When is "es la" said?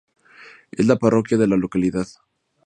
0.71-0.95